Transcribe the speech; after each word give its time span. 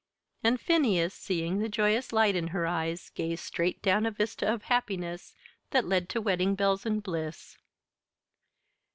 And 0.43 0.59
Phineas, 0.59 1.13
seeing 1.13 1.59
the 1.59 1.69
joyous 1.69 2.11
light 2.11 2.35
in 2.35 2.47
her 2.47 2.65
eyes, 2.65 3.11
gazed 3.11 3.43
straight 3.43 3.83
down 3.83 4.07
a 4.07 4.09
vista 4.09 4.51
of 4.51 4.63
happiness 4.63 5.35
that 5.69 5.85
led 5.85 6.09
to 6.09 6.19
wedding 6.19 6.55
bells 6.55 6.87
and 6.87 7.03
bliss. 7.03 7.59